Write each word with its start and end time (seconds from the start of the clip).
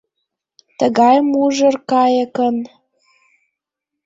Тыгай 0.79 1.17
мужыр 1.31 1.75
кайыкын 1.91 2.55